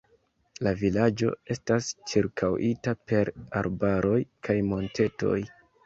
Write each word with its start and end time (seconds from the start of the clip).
La 0.67 0.71
vilaĝo 0.79 1.29
estas 1.57 1.91
ĉirkaŭita 2.13 2.97
per 3.13 3.33
arbaroj 3.65 4.19
kaj 4.49 4.61
montetoj. 4.77 5.41